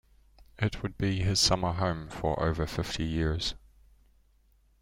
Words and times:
It 0.57 0.81
would 0.81 0.97
be 0.97 1.21
his 1.21 1.39
summer 1.39 1.73
home 1.73 2.09
for 2.09 2.41
over 2.43 2.65
fifty 2.65 3.03
years. 3.05 3.53